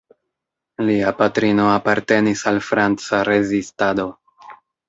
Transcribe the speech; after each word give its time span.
Lia 0.87 1.11
patrino 1.19 1.67
apartenis 1.73 2.43
al 2.53 2.59
franca 2.71 3.23
rezistado. 3.33 4.09